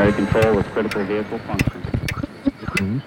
[0.00, 3.02] primary control with critical vehicle function.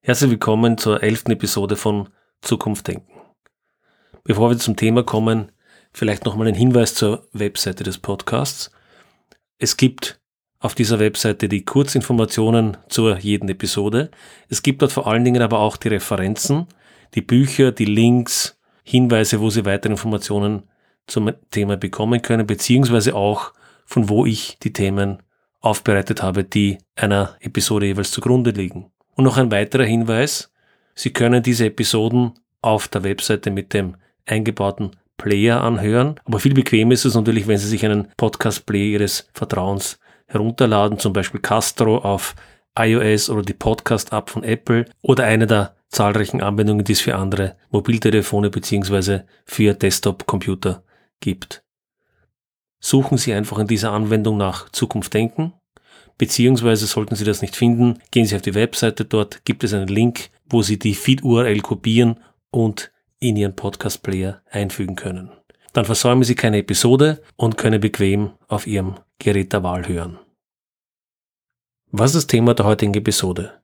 [0.00, 2.08] Herzlich willkommen zur elften Episode von
[2.40, 3.12] Zukunft denken.
[4.24, 5.52] Bevor wir zum Thema kommen,
[5.92, 8.72] vielleicht nochmal ein Hinweis zur Webseite des Podcasts.
[9.58, 10.20] Es gibt
[10.58, 14.10] auf dieser Webseite die Kurzinformationen zur jeden Episode.
[14.48, 16.66] Es gibt dort vor allen Dingen aber auch die Referenzen,
[17.14, 18.55] die Bücher, die Links,
[18.88, 20.62] Hinweise, wo Sie weitere Informationen
[21.08, 23.52] zum Thema bekommen können, beziehungsweise auch
[23.84, 25.22] von wo ich die Themen
[25.60, 28.92] aufbereitet habe, die einer Episode jeweils zugrunde liegen.
[29.16, 30.52] Und noch ein weiterer Hinweis,
[30.94, 36.20] Sie können diese Episoden auf der Webseite mit dem eingebauten Player anhören.
[36.24, 41.12] Aber viel bequemer ist es natürlich, wenn Sie sich einen Podcast-Player Ihres Vertrauens herunterladen, zum
[41.12, 42.36] Beispiel Castro auf
[42.76, 47.56] iOS oder die Podcast-App von Apple oder eine der zahlreichen Anwendungen, die es für andere
[47.70, 50.82] Mobiltelefone beziehungsweise für Desktop-Computer
[51.20, 51.62] gibt.
[52.78, 55.54] Suchen Sie einfach in dieser Anwendung nach Zukunft denken,
[56.18, 59.88] beziehungsweise sollten Sie das nicht finden, gehen Sie auf die Webseite, dort gibt es einen
[59.88, 65.30] Link, wo Sie die Feed-URL kopieren und in Ihren Podcast-Player einfügen können.
[65.72, 70.18] Dann versäumen Sie keine Episode und können bequem auf Ihrem Gerät der Wahl hören.
[71.92, 73.62] Was ist das Thema der heutigen Episode?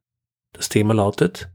[0.53, 1.51] Das Thema lautet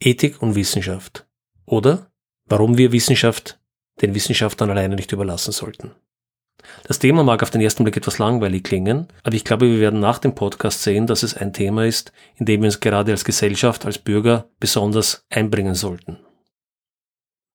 [0.00, 1.26] Ethik und Wissenschaft
[1.66, 2.10] oder
[2.46, 3.60] warum wir Wissenschaft
[4.00, 5.94] den Wissenschaftlern alleine nicht überlassen sollten.
[6.84, 10.00] Das Thema mag auf den ersten Blick etwas langweilig klingen, aber ich glaube, wir werden
[10.00, 13.26] nach dem Podcast sehen, dass es ein Thema ist, in dem wir uns gerade als
[13.26, 16.18] Gesellschaft, als Bürger besonders einbringen sollten.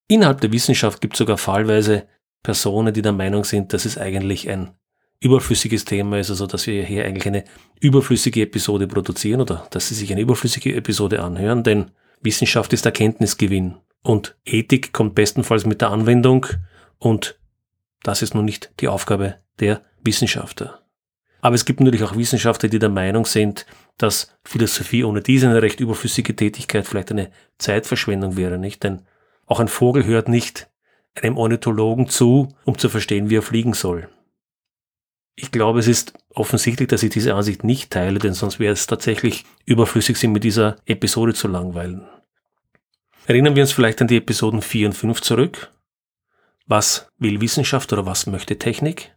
[0.08, 2.08] Innerhalb der Wissenschaft gibt es sogar fallweise
[2.44, 4.76] Personen, die der Meinung sind, dass es eigentlich ein
[5.22, 7.44] überflüssiges Thema ist, also dass wir hier eigentlich eine
[7.80, 13.76] überflüssige Episode produzieren oder dass Sie sich eine überflüssige Episode anhören, denn Wissenschaft ist Erkenntnisgewinn
[14.04, 16.48] und Ethik kommt bestenfalls mit der Anwendung
[16.98, 17.40] und
[18.04, 20.80] das ist nun nicht die Aufgabe der Wissenschaftler.
[21.42, 23.66] Aber es gibt natürlich auch Wissenschaftler, die der Meinung sind,
[23.98, 28.84] dass Philosophie ohne diese eine recht überflüssige Tätigkeit vielleicht eine Zeitverschwendung wäre, nicht?
[28.84, 29.04] Denn
[29.46, 30.70] auch ein Vogel hört nicht
[31.16, 34.08] einem Ornithologen zu, um zu verstehen, wie er fliegen soll.
[35.36, 38.88] Ich glaube, es ist offensichtlich, dass ich diese Ansicht nicht teile, denn sonst wäre es
[38.88, 42.08] tatsächlich überflüssig, sie mit dieser Episode zu langweilen.
[43.26, 45.72] Erinnern wir uns vielleicht an die Episoden 4 und 5 zurück.
[46.68, 49.16] Was will Wissenschaft oder was möchte Technik?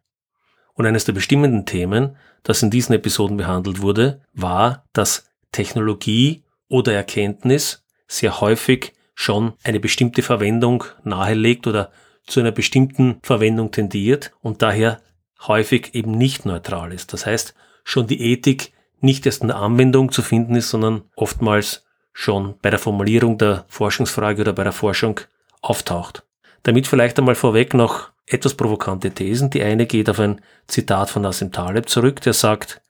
[0.75, 6.93] Und eines der bestimmenden Themen, das in diesen Episoden behandelt wurde, war, dass Technologie oder
[6.93, 11.93] Erkenntnis sehr häufig schon eine bestimmte Verwendung nahelegt oder
[12.27, 15.01] zu einer bestimmten Verwendung tendiert und daher
[15.49, 17.13] häufig eben nicht neutral ist.
[17.13, 21.85] Das heißt, schon die Ethik nicht erst in der Anwendung zu finden ist, sondern oftmals
[22.13, 25.21] schon bei der Formulierung der Forschungsfrage oder bei der Forschung
[25.61, 26.25] auftaucht.
[26.63, 29.51] Damit vielleicht einmal vorweg noch etwas provokante Thesen.
[29.51, 32.81] Die eine geht auf ein Zitat von Nassim Taleb zurück, der sagt,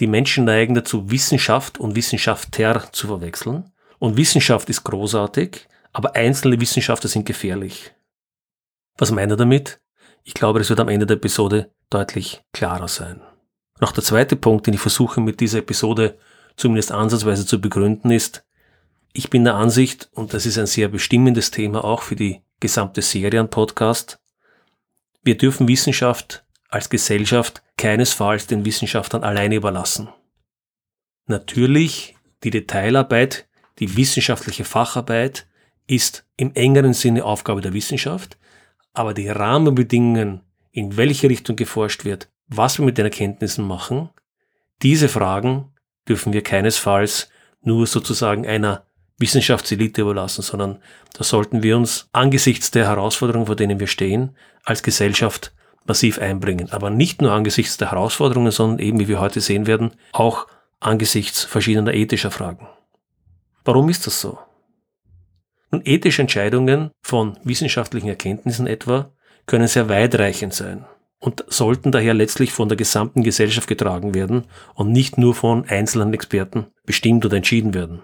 [0.00, 3.70] die Menschen neigen dazu, Wissenschaft und Wissenschaftler zu verwechseln.
[3.98, 7.92] Und Wissenschaft ist großartig, aber einzelne Wissenschaftler sind gefährlich.
[8.98, 9.80] Was meint er damit?
[10.24, 13.20] Ich glaube, es wird am Ende der Episode deutlich klarer sein.
[13.80, 16.18] Noch der zweite Punkt, den ich versuche mit dieser Episode
[16.56, 18.44] zumindest ansatzweise zu begründen, ist,
[19.12, 23.02] ich bin der Ansicht, und das ist ein sehr bestimmendes Thema auch für die gesamte
[23.02, 24.20] Serie an Podcast,
[25.24, 30.08] wir dürfen Wissenschaft als Gesellschaft keinesfalls den Wissenschaftlern alleine überlassen.
[31.26, 35.46] Natürlich, die Detailarbeit, die wissenschaftliche Facharbeit
[35.86, 38.38] ist im engeren Sinne Aufgabe der Wissenschaft,
[38.92, 44.10] aber die Rahmenbedingungen, in welche Richtung geforscht wird, was wir mit den Erkenntnissen machen,
[44.82, 45.72] diese Fragen
[46.08, 47.28] dürfen wir keinesfalls
[47.62, 48.84] nur sozusagen einer
[49.18, 50.82] Wissenschaftselite überlassen, sondern
[51.14, 55.52] da sollten wir uns angesichts der Herausforderungen, vor denen wir stehen, als Gesellschaft
[55.86, 56.72] massiv einbringen.
[56.72, 60.46] Aber nicht nur angesichts der Herausforderungen, sondern eben, wie wir heute sehen werden, auch
[60.80, 62.68] angesichts verschiedener ethischer Fragen.
[63.64, 64.38] Warum ist das so?
[65.72, 69.10] Nun, ethische Entscheidungen von wissenschaftlichen Erkenntnissen etwa
[69.46, 70.84] können sehr weitreichend sein
[71.18, 76.12] und sollten daher letztlich von der gesamten Gesellschaft getragen werden und nicht nur von einzelnen
[76.12, 78.02] Experten bestimmt oder entschieden werden.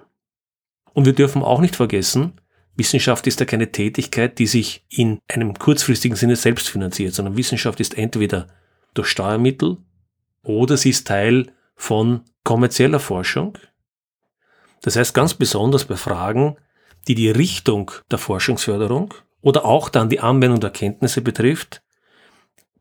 [0.95, 2.41] Und wir dürfen auch nicht vergessen,
[2.75, 7.81] Wissenschaft ist ja keine Tätigkeit, die sich in einem kurzfristigen Sinne selbst finanziert, sondern Wissenschaft
[7.81, 8.47] ist entweder
[8.95, 9.79] durch Steuermittel
[10.43, 13.59] oder sie ist Teil von kommerzieller Forschung.
[14.83, 16.57] Das heißt ganz besonders bei Fragen,
[17.09, 21.83] die die Richtung der Forschungsförderung oder auch dann die Anwendung der Kenntnisse betrifft,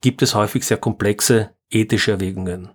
[0.02, 2.70] gibt es häufig sehr komplexe ethische Erwägungen.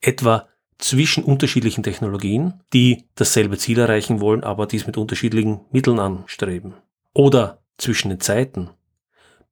[0.00, 0.48] Etwa
[0.78, 6.74] zwischen unterschiedlichen Technologien, die dasselbe Ziel erreichen wollen, aber dies mit unterschiedlichen Mitteln anstreben.
[7.14, 8.70] Oder zwischen den Zeiten.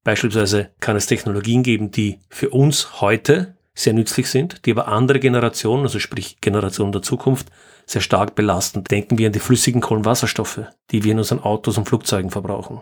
[0.02, 5.18] Beispielsweise kann es Technologien geben, die für uns heute sehr nützlich sind, die aber andere
[5.18, 7.50] Generationen, also sprich Generationen der Zukunft,
[7.86, 8.84] sehr stark belasten.
[8.84, 12.80] Denken wir an die flüssigen Kohlenwasserstoffe, die wir in unseren Autos und Flugzeugen verbrauchen.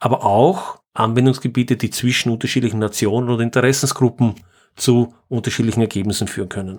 [0.00, 4.34] Aber auch Anwendungsgebiete, die zwischen unterschiedlichen Nationen oder Interessensgruppen
[4.76, 6.78] zu unterschiedlichen Ergebnissen führen können.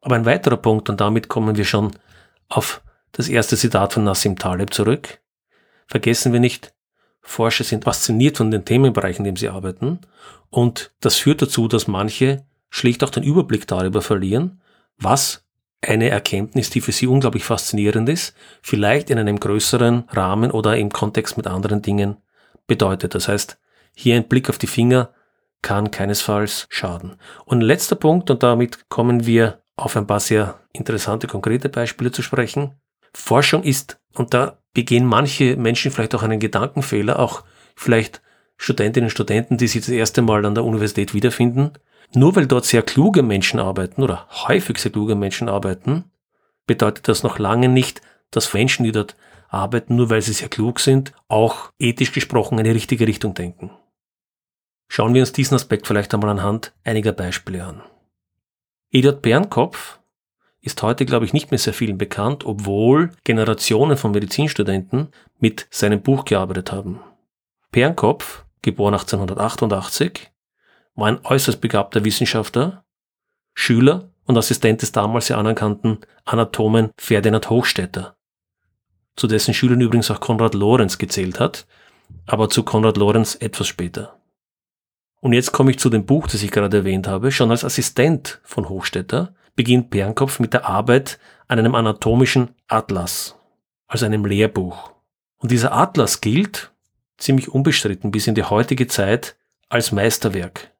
[0.00, 1.92] Aber ein weiterer Punkt, und damit kommen wir schon
[2.48, 2.82] auf
[3.12, 5.20] das erste Zitat von Nassim Taleb zurück.
[5.86, 6.74] Vergessen wir nicht,
[7.20, 10.00] Forscher sind fasziniert von den Themenbereichen, in dem sie arbeiten,
[10.50, 14.60] und das führt dazu, dass manche schlicht auch den Überblick darüber verlieren,
[14.98, 15.43] was
[15.88, 20.90] eine Erkenntnis, die für sie unglaublich faszinierend ist, vielleicht in einem größeren Rahmen oder im
[20.90, 22.16] Kontext mit anderen Dingen
[22.66, 23.14] bedeutet.
[23.14, 23.58] Das heißt,
[23.94, 25.10] hier ein Blick auf die Finger
[25.62, 27.16] kann keinesfalls schaden.
[27.46, 32.22] Und letzter Punkt, und damit kommen wir auf ein paar sehr interessante, konkrete Beispiele zu
[32.22, 32.74] sprechen.
[33.14, 37.44] Forschung ist, und da begehen manche Menschen vielleicht auch einen Gedankenfehler, auch
[37.76, 38.20] vielleicht
[38.56, 41.72] Studentinnen und Studenten, die sich das erste Mal an der Universität wiederfinden.
[42.14, 46.10] Nur weil dort sehr kluge Menschen arbeiten oder häufig sehr kluge Menschen arbeiten,
[46.66, 48.00] bedeutet das noch lange nicht,
[48.30, 49.16] dass Menschen, die dort
[49.48, 53.70] arbeiten, nur weil sie sehr klug sind, auch ethisch gesprochen in die richtige Richtung denken.
[54.88, 57.82] Schauen wir uns diesen Aspekt vielleicht einmal anhand einiger Beispiele an.
[58.90, 59.98] Eduard Bernkopf
[60.60, 65.08] ist heute, glaube ich, nicht mehr sehr vielen bekannt, obwohl Generationen von Medizinstudenten
[65.38, 67.00] mit seinem Buch gearbeitet haben.
[67.70, 70.30] Bernkopf, geboren 1888,
[70.94, 72.84] war ein äußerst begabter Wissenschaftler,
[73.54, 78.16] Schüler und Assistent des damals sehr anerkannten Anatomen Ferdinand Hochstetter,
[79.16, 81.66] zu dessen Schülern übrigens auch Konrad Lorenz gezählt hat,
[82.26, 84.20] aber zu Konrad Lorenz etwas später.
[85.20, 87.32] Und jetzt komme ich zu dem Buch, das ich gerade erwähnt habe.
[87.32, 91.18] Schon als Assistent von Hochstetter beginnt Bernkopf mit der Arbeit
[91.48, 93.34] an einem anatomischen Atlas,
[93.86, 94.92] also einem Lehrbuch.
[95.38, 96.72] Und dieser Atlas gilt,
[97.16, 99.36] ziemlich unbestritten bis in die heutige Zeit,
[99.68, 100.73] als Meisterwerk.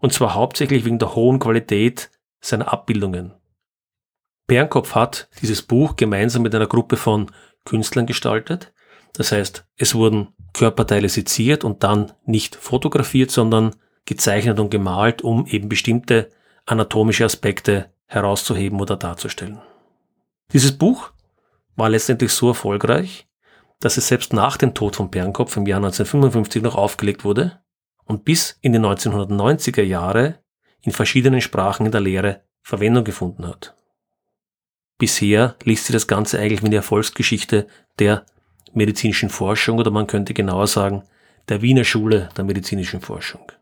[0.00, 2.10] Und zwar hauptsächlich wegen der hohen Qualität
[2.40, 3.34] seiner Abbildungen.
[4.46, 7.30] Bernkopf hat dieses Buch gemeinsam mit einer Gruppe von
[7.64, 8.72] Künstlern gestaltet.
[9.12, 13.76] Das heißt, es wurden Körperteile seziert und dann nicht fotografiert, sondern
[14.06, 16.30] gezeichnet und gemalt, um eben bestimmte
[16.66, 19.60] anatomische Aspekte herauszuheben oder darzustellen.
[20.52, 21.12] Dieses Buch
[21.76, 23.28] war letztendlich so erfolgreich,
[23.78, 27.60] dass es selbst nach dem Tod von Bernkopf im Jahr 1955 noch aufgelegt wurde
[28.10, 30.40] und bis in die 1990er Jahre
[30.82, 33.76] in verschiedenen Sprachen in der Lehre Verwendung gefunden hat.
[34.98, 37.68] Bisher liest sich das Ganze eigentlich wie eine Erfolgsgeschichte
[38.00, 38.26] der
[38.72, 41.04] medizinischen Forschung oder man könnte genauer sagen,
[41.48, 43.52] der Wiener Schule der medizinischen Forschung.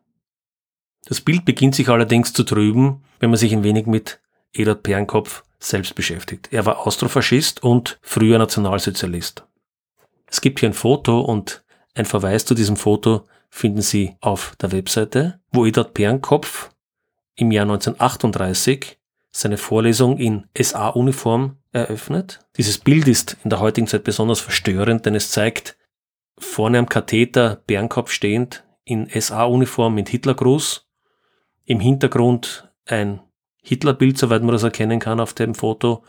[1.04, 4.18] Das Bild beginnt sich allerdings zu trüben, wenn man sich ein wenig mit
[4.54, 6.48] Eduard Pernkopf selbst beschäftigt.
[6.52, 9.44] Er war Austrofaschist und früher Nationalsozialist.
[10.26, 11.62] Es gibt hier ein Foto und
[11.94, 16.70] ein Verweis zu diesem Foto finden Sie auf der Webseite, wo Eduard Pernkopf
[17.34, 18.98] im Jahr 1938
[19.30, 22.40] seine Vorlesung in SA-Uniform eröffnet.
[22.56, 25.76] Dieses Bild ist in der heutigen Zeit besonders verstörend, denn es zeigt
[26.38, 30.86] vorne am Katheter Bernkopf stehend in SA-Uniform mit Hitlergruß
[31.64, 33.20] im Hintergrund ein
[33.62, 36.02] Hitlerbild, soweit man das erkennen kann auf dem Foto,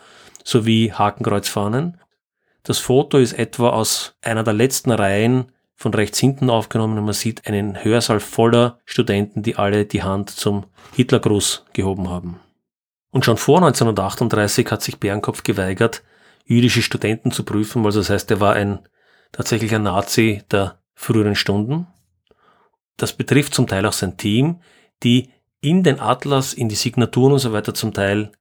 [0.43, 2.00] sowie Hakenkreuzfahnen.
[2.63, 7.13] Das Foto ist etwa aus einer der letzten Reihen von rechts hinten aufgenommen und man
[7.13, 12.41] sieht einen Hörsaal voller Studenten, die alle die Hand zum Hitlergruß gehoben haben.
[13.12, 16.03] Und schon vor 1938 hat sich Bernkopf geweigert,
[16.43, 18.79] jüdische Studenten zu prüfen, also das heißt, er war ein
[19.31, 21.88] tatsächlicher Nazi der früheren Stunden.
[22.98, 24.59] Das betrifft zum Teil auch sein Team,
[25.01, 25.29] die
[25.62, 28.33] in den Atlas, in die Signaturen und so weiter zum Teil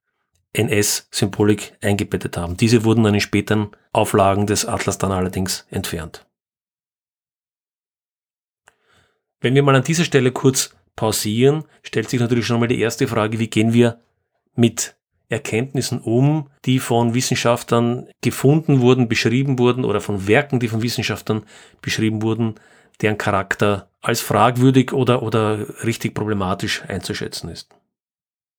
[0.51, 2.57] NS-Symbolik eingebettet haben.
[2.57, 6.25] Diese wurden dann in späteren Auflagen des Atlas dann allerdings entfernt.
[9.41, 13.07] Wenn wir mal an dieser Stelle kurz pausieren, stellt sich natürlich schon mal die erste
[13.07, 13.99] Frage, wie gehen wir
[14.55, 14.95] mit
[15.29, 21.43] Erkenntnissen um, die von Wissenschaftlern gefunden wurden, beschrieben wurden oder von Werken, die von Wissenschaftlern
[21.81, 22.55] beschrieben wurden,
[23.01, 27.69] deren Charakter als fragwürdig oder, oder richtig problematisch einzuschätzen ist.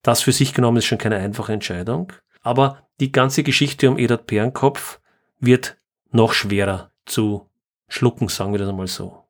[0.03, 4.27] Das für sich genommen ist schon keine einfache Entscheidung, aber die ganze Geschichte um Edard
[4.27, 5.01] Pernkopf
[5.41, 5.77] wird
[6.11, 7.49] noch schwerer zu
[7.89, 9.25] schlucken, sagen wir das einmal so.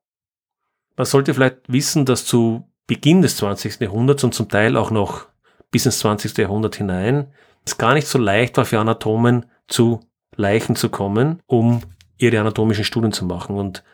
[0.97, 3.81] Man sollte vielleicht wissen, dass zu Beginn des 20.
[3.81, 5.27] Jahrhunderts und zum Teil auch noch
[5.71, 6.37] bis ins 20.
[6.37, 7.33] Jahrhundert hinein
[7.65, 10.01] es gar nicht so leicht war für Anatomen zu
[10.37, 11.83] Leichen zu kommen, um
[12.19, 13.57] ihre anatomischen Studien zu machen.
[13.57, 13.85] Und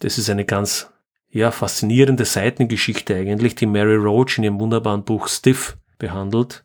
[0.00, 0.92] das ist eine ganz
[1.30, 6.64] ja, faszinierende Seitengeschichte eigentlich, die Mary Roach in ihrem wunderbaren Buch Stiff behandelt.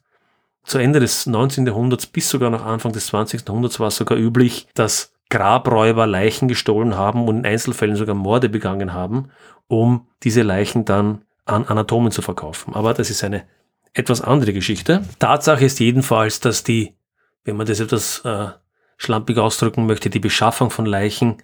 [0.63, 1.65] Zu Ende des 19.
[1.65, 3.48] Jahrhunderts bis sogar noch Anfang des 20.
[3.48, 8.50] Jahrhunderts war es sogar üblich, dass Grabräuber Leichen gestohlen haben und in Einzelfällen sogar Morde
[8.50, 9.32] begangen haben,
[9.68, 12.75] um diese Leichen dann an Anatomen zu verkaufen.
[12.75, 13.44] Aber das ist eine
[13.94, 15.04] etwas andere Geschichte.
[15.18, 16.94] Tatsache ist jedenfalls, dass die,
[17.46, 18.50] wenn man das etwas äh,
[18.98, 21.38] schlampig ausdrücken möchte, die Beschaffung von Leichen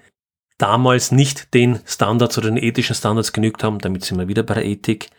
[0.60, 4.54] damals nicht den Standards oder den ethischen Standards genügt haben, damit sind wir wieder bei
[4.54, 5.10] der Ethik,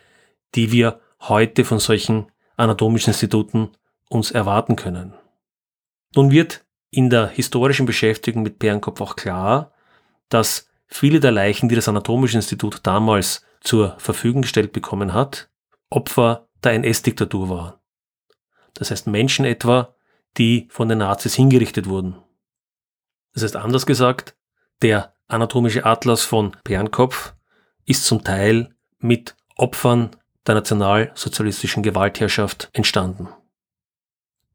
[0.54, 3.70] die wir heute von solchen anatomischen Instituten
[4.08, 5.14] uns erwarten können.
[6.14, 9.72] Nun wird in der historischen Beschäftigung mit Bärenkopf auch klar,
[10.28, 15.48] dass viele der Leichen, die das Anatomische Institut damals zur Verfügung gestellt bekommen hat,
[15.88, 17.74] Opfer der NS-Diktatur waren.
[18.74, 19.94] Das heißt Menschen etwa,
[20.38, 22.16] die von den Nazis hingerichtet wurden.
[23.34, 24.36] Das heißt anders gesagt,
[24.82, 27.34] der anatomische Atlas von Pernkopf
[27.86, 30.10] ist zum Teil mit Opfern
[30.46, 33.28] der nationalsozialistischen Gewaltherrschaft entstanden.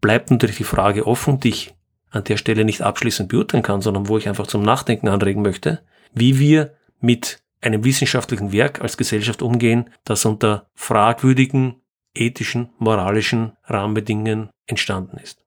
[0.01, 1.74] Bleibt natürlich die Frage offen, die ich
[2.15, 5.81] an der Stelle nicht abschließend beurteilen kann, sondern wo ich einfach zum Nachdenken anregen möchte,
[6.13, 11.81] wie wir mit einem wissenschaftlichen Werk als Gesellschaft umgehen, das unter fragwürdigen
[12.13, 15.43] ethischen, moralischen Rahmenbedingungen entstanden ist.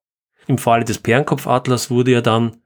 [0.46, 2.56] Im Falle des Pernkopfatlas wurde er dann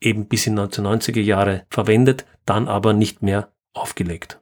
[0.00, 4.40] eben bis in 1990er Jahre verwendet, dann aber nicht mehr aufgelegt.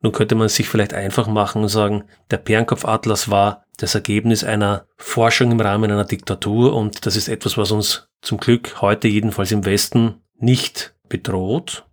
[0.00, 4.86] Nun könnte man sich vielleicht einfach machen und sagen, der Pernkopfatlas war das Ergebnis einer
[4.96, 9.52] Forschung im Rahmen einer Diktatur und das ist etwas, was uns zum Glück heute jedenfalls
[9.52, 11.86] im Westen nicht bedroht.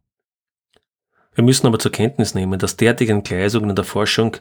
[1.35, 4.37] Wir müssen aber zur Kenntnis nehmen, dass derartige Entgleisungen in der Forschung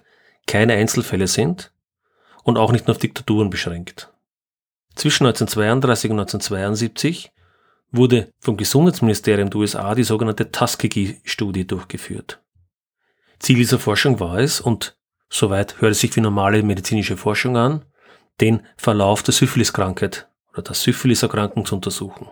[0.47, 1.73] keine Einzelfälle sind
[2.45, 4.11] und auch nicht nur auf Diktaturen beschränkt.
[4.95, 7.33] Zwischen 1932 und 1972
[7.91, 12.41] wurde vom Gesundheitsministerium der USA die sogenannte Tuskegee-Studie durchgeführt.
[13.39, 14.97] Ziel dieser Forschung war es, und
[15.35, 17.85] soweit hört es sich wie normale medizinische Forschung an,
[18.41, 22.29] den Verlauf der Syphiliskrankheit oder der Syphiliserkrankung zu untersuchen.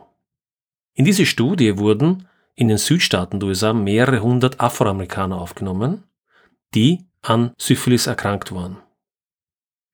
[0.95, 6.05] In diese Studie wurden in den Südstaaten der USA mehrere hundert Afroamerikaner aufgenommen,
[6.75, 8.79] die an Syphilis erkrankt waren.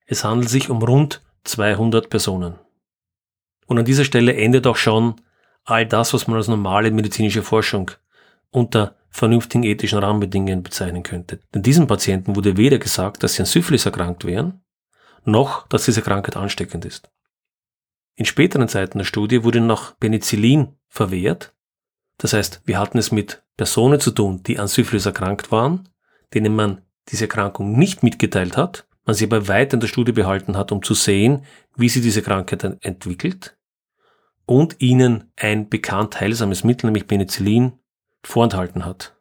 [0.05, 2.55] Es handelt sich um rund 200 Personen.
[3.65, 5.15] Und an dieser Stelle endet auch schon
[5.63, 7.91] all das, was man als normale medizinische Forschung
[8.51, 11.39] unter vernünftigen ethischen Rahmenbedingungen bezeichnen könnte.
[11.53, 14.61] Denn diesen Patienten wurde weder gesagt, dass sie an Syphilis erkrankt wären,
[15.25, 17.09] noch dass diese Krankheit ansteckend ist.
[18.15, 21.53] In späteren Zeiten der Studie wurde noch Penicillin verwehrt.
[22.17, 25.89] Das heißt, wir hatten es mit Personen zu tun, die an Syphilis erkrankt waren,
[26.33, 30.55] denen man diese Erkrankung nicht mitgeteilt hat, man sie aber weiter in der Studie behalten
[30.57, 33.57] hat, um zu sehen, wie sie diese Krankheit entwickelt
[34.45, 37.78] und ihnen ein bekannt heilsames Mittel, nämlich Penicillin,
[38.23, 39.15] vorenthalten hat.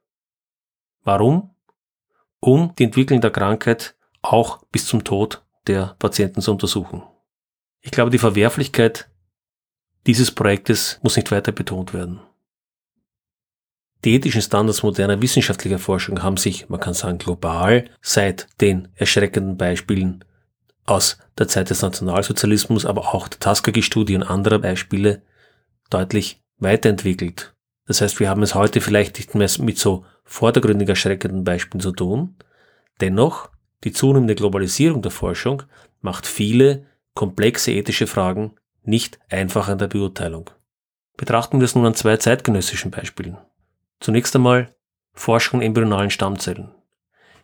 [1.05, 1.55] Warum?
[2.41, 7.03] Um die Entwicklung der Krankheit auch bis zum Tod der Patienten zu untersuchen.
[7.81, 9.09] Ich glaube, die Verwerflichkeit
[10.07, 12.21] dieses Projektes muss nicht weiter betont werden.
[14.05, 19.57] Die ethischen Standards moderner wissenschaftlicher Forschung haben sich, man kann sagen, global seit den erschreckenden
[19.57, 20.25] Beispielen
[20.87, 25.23] aus der Zeit des Nationalsozialismus, aber auch der Tuskegee-Studie und anderer Beispiele
[25.91, 27.55] deutlich weiterentwickelt.
[27.89, 31.91] Das heißt, wir haben es heute vielleicht nicht mehr mit so vordergründig erschreckenden Beispielen zu
[31.91, 32.37] tun.
[33.01, 33.49] Dennoch,
[33.83, 35.63] die zunehmende Globalisierung der Forschung
[36.03, 40.51] macht viele komplexe ethische Fragen nicht einfacher in der Beurteilung.
[41.17, 43.39] Betrachten wir es nun an zwei zeitgenössischen Beispielen.
[44.01, 44.75] Zunächst einmal
[45.15, 46.71] Forschung in embryonalen Stammzellen.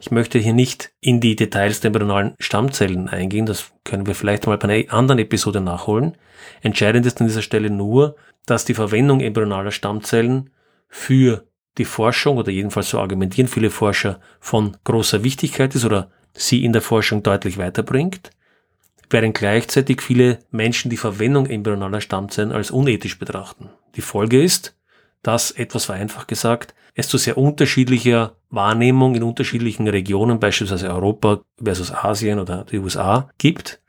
[0.00, 4.46] Ich möchte hier nicht in die Details der embryonalen Stammzellen eingehen, das können wir vielleicht
[4.46, 6.16] mal bei einer anderen Episode nachholen.
[6.60, 10.50] Entscheidend ist an dieser Stelle nur, dass die Verwendung embryonaler Stammzellen
[10.88, 11.46] für
[11.78, 16.72] die Forschung oder jedenfalls so argumentieren viele Forscher von großer Wichtigkeit ist oder sie in
[16.72, 18.30] der Forschung deutlich weiterbringt,
[19.10, 23.70] während gleichzeitig viele Menschen die Verwendung embryonaler Stammzellen als unethisch betrachten.
[23.96, 24.76] Die Folge ist,
[25.24, 31.92] dass, etwas vereinfacht gesagt, es zu sehr unterschiedlicher Wahrnehmung in unterschiedlichen Regionen, beispielsweise Europa versus
[31.92, 33.80] Asien oder die USA, gibt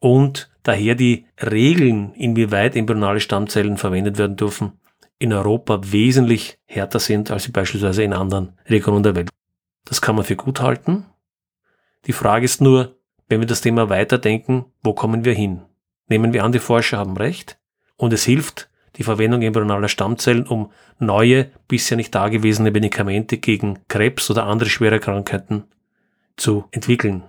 [0.00, 4.72] und daher die Regeln, inwieweit embryonale Stammzellen verwendet werden dürfen,
[5.18, 9.30] in Europa wesentlich härter sind als sie beispielsweise in anderen Regionen der Welt.
[9.84, 11.06] Das kann man für gut halten.
[12.06, 12.96] Die Frage ist nur,
[13.28, 15.62] wenn wir das Thema weiterdenken, wo kommen wir hin?
[16.08, 17.58] Nehmen wir an, die Forscher haben recht
[17.96, 18.69] und es hilft,
[19.00, 25.00] die Verwendung embryonaler Stammzellen, um neue, bisher nicht dagewesene Medikamente gegen Krebs oder andere schwere
[25.00, 25.64] Krankheiten
[26.36, 27.22] zu entwickeln.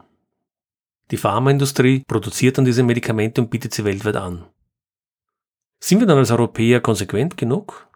[1.12, 4.44] Die Pharmaindustrie produziert dann diese Medikamente und bietet sie weltweit an.
[5.80, 7.88] Sind wir dann als Europäer konsequent genug?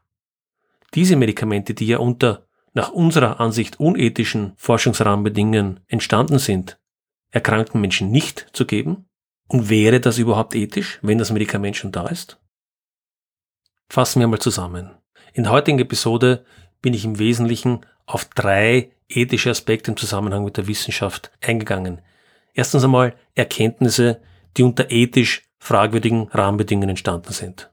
[0.94, 6.80] Diese Medikamente, die ja unter nach unserer Ansicht unethischen Forschungsrahmenbedingungen entstanden sind,
[7.32, 9.10] erkrankten Menschen nicht zu geben?
[9.50, 12.40] Und wäre das überhaupt ethisch, wenn das Medikament schon da ist?
[13.90, 14.92] Fassen wir mal zusammen.
[15.34, 16.46] In der heutigen Episode
[16.82, 22.02] bin ich im Wesentlichen auf drei ethische Aspekte im Zusammenhang mit der Wissenschaft eingegangen.
[22.54, 24.22] Erstens einmal Erkenntnisse,
[24.58, 27.72] die unter ethisch fragwürdigen Rahmenbedingungen entstanden sind.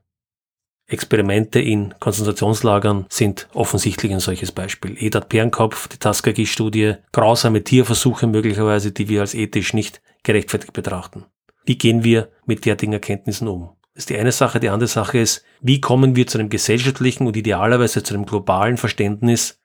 [0.86, 4.96] Experimente in Konzentrationslagern sind offensichtlich ein solches Beispiel.
[4.98, 11.24] Edard Pernkopf, die Tuskegee-Studie, grausame Tierversuche möglicherweise, die wir als ethisch nicht gerechtfertigt betrachten.
[11.64, 13.70] Wie gehen wir mit derartigen Erkenntnissen um?
[13.94, 14.60] Das ist die eine Sache.
[14.60, 18.76] Die andere Sache ist, wie kommen wir zu einem gesellschaftlichen und idealerweise zu einem globalen
[18.76, 19.60] Verständnis,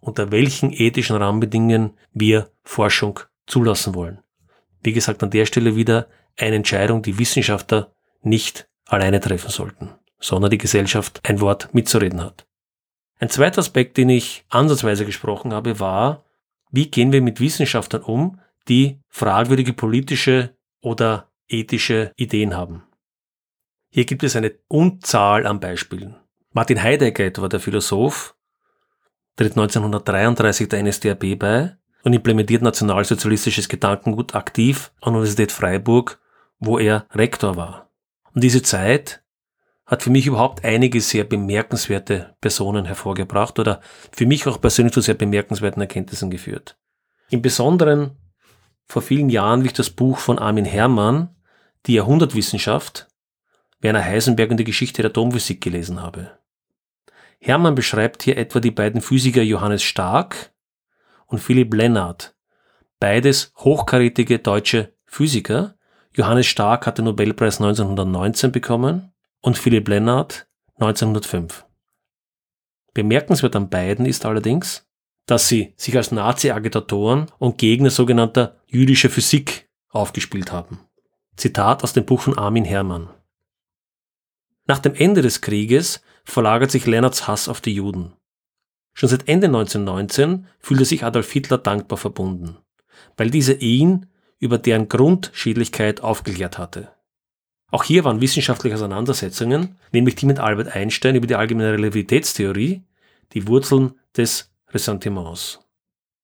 [0.00, 4.20] unter welchen ethischen Rahmenbedingungen wir Forschung zulassen wollen.
[4.82, 9.90] Wie gesagt, an der Stelle wieder eine Entscheidung, die Wissenschaftler nicht alleine treffen sollten
[10.24, 12.46] sondern die Gesellschaft ein Wort mitzureden hat.
[13.18, 16.24] Ein zweiter Aspekt, den ich ansatzweise gesprochen habe, war,
[16.70, 22.84] wie gehen wir mit Wissenschaftlern um, die fragwürdige politische oder ethische Ideen haben.
[23.96, 26.16] Hier gibt es eine Unzahl an Beispielen.
[26.50, 28.34] Martin Heidegger etwa, der Philosoph,
[29.36, 36.20] tritt 1933 der NSDAP bei und implementiert nationalsozialistisches Gedankengut aktiv an der Universität Freiburg,
[36.58, 37.88] wo er Rektor war.
[38.32, 39.22] Und diese Zeit
[39.86, 45.02] hat für mich überhaupt einige sehr bemerkenswerte Personen hervorgebracht oder für mich auch persönlich zu
[45.02, 46.76] sehr bemerkenswerten Erkenntnissen geführt.
[47.30, 48.16] Im Besonderen
[48.88, 51.28] vor vielen Jahren, wie ich das Buch von Armin Herrmann,
[51.86, 53.06] Die Jahrhundertwissenschaft,
[53.84, 56.38] Werner Heisenberg und die Geschichte der Atomphysik gelesen habe.
[57.38, 60.54] Herrmann beschreibt hier etwa die beiden Physiker Johannes Stark
[61.26, 62.34] und Philipp Lennart,
[62.98, 65.76] beides hochkarätige deutsche Physiker.
[66.14, 69.12] Johannes Stark hat den Nobelpreis 1919 bekommen
[69.42, 71.66] und Philipp Lennart 1905.
[72.94, 74.88] Bemerkenswert an beiden ist allerdings,
[75.26, 80.80] dass sie sich als Nazi-Agitatoren und Gegner sogenannter jüdischer Physik aufgespielt haben.
[81.36, 83.10] Zitat aus dem Buch von Armin Herrmann.
[84.66, 88.14] Nach dem Ende des Krieges verlagert sich Lennarts Hass auf die Juden.
[88.94, 92.56] Schon seit Ende 1919 fühlte sich Adolf Hitler dankbar verbunden,
[93.16, 94.06] weil dieser ihn
[94.38, 96.92] über deren Grundschädlichkeit aufgeklärt hatte.
[97.70, 102.84] Auch hier waren wissenschaftliche Auseinandersetzungen, nämlich die mit Albert Einstein über die allgemeine Relativitätstheorie,
[103.32, 105.60] die Wurzeln des Ressentiments.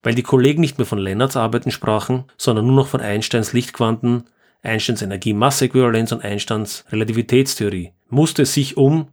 [0.03, 4.25] Weil die Kollegen nicht mehr von Lennarts Arbeiten sprachen, sondern nur noch von Einsteins Lichtquanten,
[4.63, 9.09] Einsteins Energie-Masse-Äquivalenz und Einsteins Relativitätstheorie, musste es sich um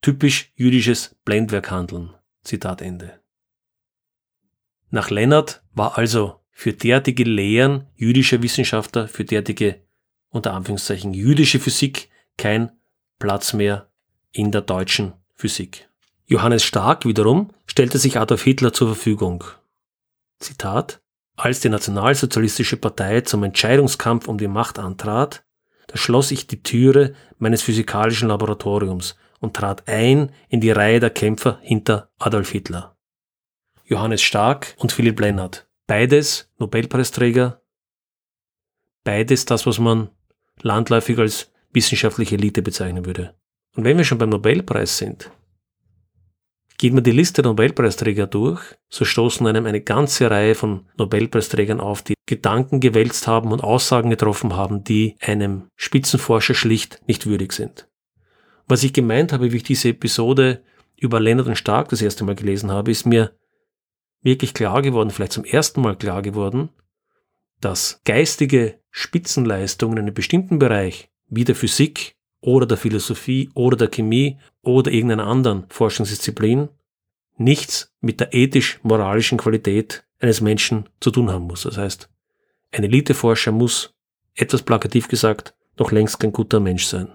[0.00, 2.14] typisch jüdisches Blendwerk handeln.
[2.42, 3.20] Zitat Ende.
[4.90, 9.82] Nach Lennart war also für derartige Lehren jüdischer Wissenschaftler, für derartige
[10.30, 12.72] unter Anführungszeichen jüdische Physik kein
[13.18, 13.90] Platz mehr
[14.32, 15.88] in der deutschen Physik.
[16.26, 19.44] Johannes Stark wiederum stellte sich Adolf Hitler zur Verfügung.
[20.38, 21.00] Zitat
[21.38, 25.44] Als die Nationalsozialistische Partei zum Entscheidungskampf um die Macht antrat,
[25.86, 31.10] da schloss ich die Türe meines physikalischen Laboratoriums und trat ein in die Reihe der
[31.10, 32.96] Kämpfer hinter Adolf Hitler.
[33.84, 37.62] Johannes Stark und Philipp Lennart, beides Nobelpreisträger,
[39.04, 40.10] beides das, was man
[40.60, 43.36] landläufig als wissenschaftliche Elite bezeichnen würde.
[43.76, 45.30] Und wenn wir schon beim Nobelpreis sind,
[46.78, 51.80] geht man die Liste der Nobelpreisträger durch, so stoßen einem eine ganze Reihe von Nobelpreisträgern
[51.80, 57.52] auf, die Gedanken gewälzt haben und Aussagen getroffen haben, die einem Spitzenforscher schlicht nicht würdig
[57.52, 57.88] sind.
[58.68, 60.62] Was ich gemeint habe, wie ich diese Episode
[60.96, 63.32] über Leonard und Stark das erste Mal gelesen habe, ist mir
[64.22, 66.70] wirklich klar geworden, vielleicht zum ersten Mal klar geworden,
[67.60, 73.88] dass geistige Spitzenleistungen in einem bestimmten Bereich, wie der Physik oder der Philosophie oder der
[73.88, 76.68] Chemie oder irgendeiner anderen Forschungsdisziplin,
[77.36, 81.62] nichts mit der ethisch-moralischen Qualität eines Menschen zu tun haben muss.
[81.62, 82.08] Das heißt,
[82.72, 83.94] ein Eliteforscher muss,
[84.34, 87.12] etwas plakativ gesagt, noch längst kein guter Mensch sein.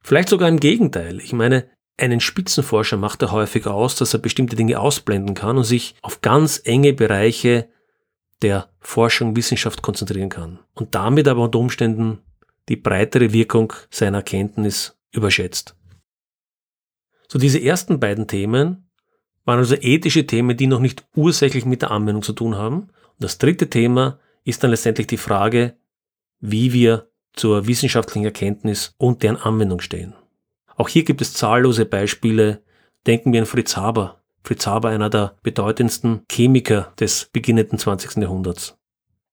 [0.00, 1.20] Vielleicht sogar im Gegenteil.
[1.20, 5.64] Ich meine, einen Spitzenforscher macht er häufig aus, dass er bestimmte Dinge ausblenden kann und
[5.64, 7.68] sich auf ganz enge Bereiche
[8.42, 12.20] der Forschung, Wissenschaft konzentrieren kann und damit aber unter Umständen
[12.68, 15.76] die breitere Wirkung seiner Erkenntnis überschätzt.
[17.28, 18.88] So diese ersten beiden Themen
[19.44, 22.80] waren also ethische Themen, die noch nicht ursächlich mit der Anwendung zu tun haben.
[22.80, 25.76] Und das dritte Thema ist dann letztendlich die Frage,
[26.40, 30.14] wie wir zur wissenschaftlichen Erkenntnis und deren Anwendung stehen.
[30.76, 32.62] Auch hier gibt es zahllose Beispiele.
[33.06, 38.16] Denken wir an Fritz Haber, Fritz Haber einer der bedeutendsten Chemiker des beginnenden 20.
[38.22, 38.76] Jahrhunderts.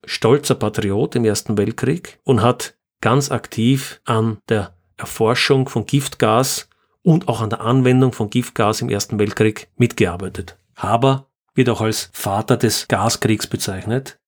[0.04, 6.70] Stolzer Patriot im Ersten Weltkrieg und hat ganz aktiv an der Erforschung von Giftgas
[7.02, 10.56] und auch an der Anwendung von Giftgas im Ersten Weltkrieg mitgearbeitet.
[10.74, 14.18] Haber wird auch als Vater des Gaskriegs bezeichnet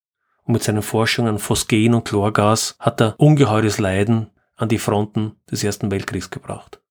[0.44, 5.36] und mit seinen Forschungen an Phosgen und Chlorgas hat er ungeheures Leiden an die Fronten
[5.50, 6.82] des Ersten Weltkriegs gebracht.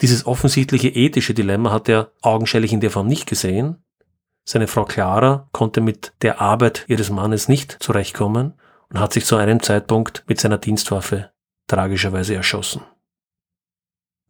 [0.00, 3.84] Dieses offensichtliche ethische Dilemma hat er augenscheinlich in der Form nicht gesehen.
[4.44, 8.54] Seine Frau Clara konnte mit der Arbeit ihres Mannes nicht zurechtkommen
[8.92, 11.30] und hat sich zu einem Zeitpunkt mit seiner Dienstwaffe
[11.66, 12.82] tragischerweise erschossen.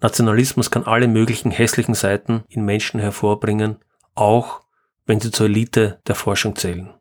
[0.00, 3.78] Nationalismus kann alle möglichen hässlichen Seiten in Menschen hervorbringen,
[4.14, 4.62] auch
[5.06, 6.94] wenn sie zur Elite der Forschung zählen.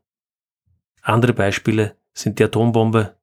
[1.01, 3.15] Andere Beispiele sind die Atombombe,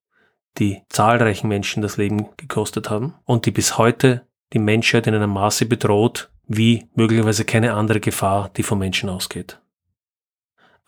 [0.58, 5.30] die zahlreichen Menschen das Leben gekostet haben und die bis heute die Menschheit in einem
[5.30, 9.60] Maße bedroht, wie möglicherweise keine andere Gefahr, die vom Menschen ausgeht.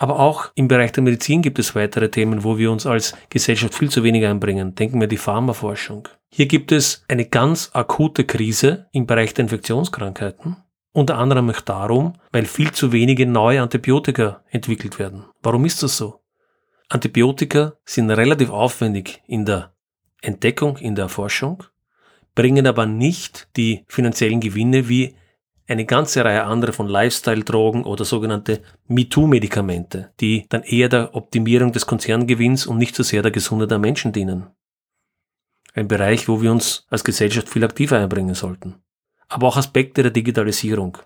[0.00, 3.74] Aber auch im Bereich der Medizin gibt es weitere Themen, wo wir uns als Gesellschaft
[3.74, 4.74] viel zu wenig einbringen.
[4.74, 6.08] Denken wir die Pharmaforschung.
[6.30, 10.56] Hier gibt es eine ganz akute Krise im Bereich der Infektionskrankheiten.
[10.92, 15.26] Unter anderem auch darum, weil viel zu wenige neue Antibiotika entwickelt werden.
[15.42, 16.22] Warum ist das so?
[16.88, 19.74] Antibiotika sind relativ aufwendig in der
[20.22, 21.62] Entdeckung, in der Erforschung,
[22.34, 25.14] bringen aber nicht die finanziellen Gewinne wie
[25.70, 31.86] eine ganze Reihe anderer von Lifestyle-Drogen oder sogenannte MeToo-Medikamente, die dann eher der Optimierung des
[31.86, 34.48] Konzerngewinns und nicht so sehr der Gesundheit der Menschen dienen.
[35.72, 38.82] Ein Bereich, wo wir uns als Gesellschaft viel aktiver einbringen sollten.
[39.28, 40.98] Aber auch Aspekte der Digitalisierung.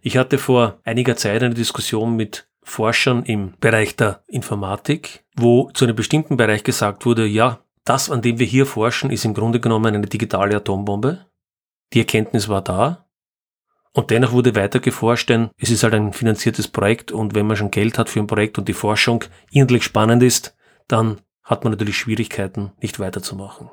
[0.00, 5.84] Ich hatte vor einiger Zeit eine Diskussion mit Forschern im Bereich der Informatik, wo zu
[5.84, 9.58] einem bestimmten Bereich gesagt wurde, ja, das, an dem wir hier forschen, ist im Grunde
[9.58, 11.26] genommen eine digitale Atombombe.
[11.92, 13.05] Die Erkenntnis war da,
[13.96, 17.56] und dennoch wurde weiter geforscht, denn es ist halt ein finanziertes Projekt und wenn man
[17.56, 20.54] schon Geld hat für ein Projekt und die Forschung inhaltlich spannend ist,
[20.86, 23.70] dann hat man natürlich Schwierigkeiten, nicht weiterzumachen.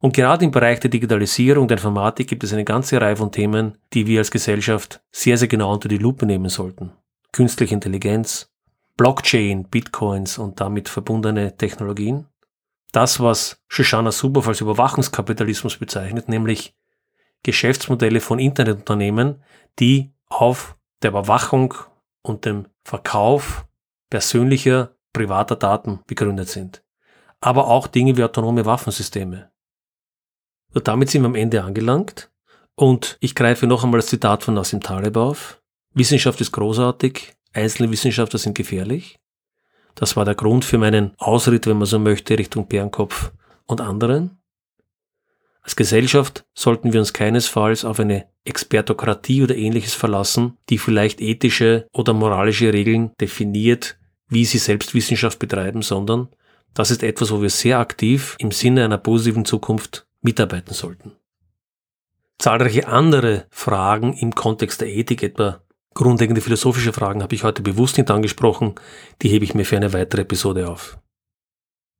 [0.00, 3.76] Und gerade im Bereich der Digitalisierung, der Informatik gibt es eine ganze Reihe von Themen,
[3.92, 6.92] die wir als Gesellschaft sehr, sehr genau unter die Lupe nehmen sollten.
[7.32, 8.52] Künstliche Intelligenz,
[8.96, 12.26] Blockchain, Bitcoins und damit verbundene Technologien.
[12.92, 16.77] Das, was Shoshana Zuboff als Überwachungskapitalismus bezeichnet, nämlich
[17.42, 19.42] Geschäftsmodelle von Internetunternehmen,
[19.78, 21.74] die auf der Überwachung
[22.22, 23.66] und dem Verkauf
[24.10, 26.82] persönlicher, privater Daten begründet sind.
[27.40, 29.50] Aber auch Dinge wie autonome Waffensysteme.
[30.74, 32.30] Und damit sind wir am Ende angelangt.
[32.74, 35.60] Und ich greife noch einmal das Zitat von Nassim Taleb auf.
[35.94, 39.18] Wissenschaft ist großartig, einzelne Wissenschaftler sind gefährlich.
[39.94, 43.32] Das war der Grund für meinen Ausritt, wenn man so möchte, Richtung Bärenkopf
[43.66, 44.37] und anderen.
[45.68, 51.86] Als Gesellschaft sollten wir uns keinesfalls auf eine Expertokratie oder ähnliches verlassen, die vielleicht ethische
[51.92, 53.98] oder moralische Regeln definiert,
[54.30, 56.30] wie sie selbst Wissenschaft betreiben, sondern
[56.72, 61.12] das ist etwas, wo wir sehr aktiv im Sinne einer positiven Zukunft mitarbeiten sollten.
[62.38, 65.60] Zahlreiche andere Fragen im Kontext der Ethik, etwa
[65.92, 68.76] grundlegende philosophische Fragen, habe ich heute bewusst nicht angesprochen,
[69.20, 70.98] die hebe ich mir für eine weitere Episode auf.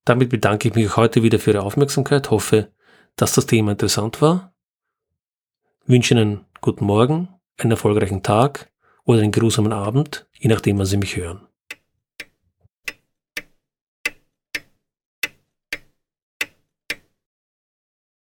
[0.07, 2.73] Damit bedanke ich mich heute wieder für Ihre Aufmerksamkeit, hoffe,
[3.19, 4.55] dass das Thema interessant war.
[5.83, 7.29] Ich wünsche Ihnen guten Morgen,
[7.59, 8.71] einen erfolgreichen Tag
[9.05, 11.48] oder einen geruhsamen Abend, je nachdem, wann Sie mich hören.